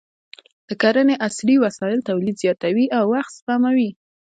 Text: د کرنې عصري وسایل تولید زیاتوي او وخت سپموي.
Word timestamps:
د 0.67 0.69
کرنې 0.81 1.15
عصري 1.25 1.55
وسایل 1.65 1.99
تولید 2.09 2.35
زیاتوي 2.43 2.85
او 2.97 3.03
وخت 3.13 3.31
سپموي. 3.39 3.89